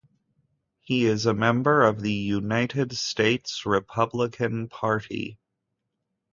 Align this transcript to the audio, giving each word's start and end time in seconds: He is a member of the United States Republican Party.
He 0.79 1.05
is 1.05 1.27
a 1.27 1.33
member 1.35 1.83
of 1.83 2.01
the 2.01 2.11
United 2.11 2.91
States 2.97 3.67
Republican 3.67 4.67
Party. 4.67 5.37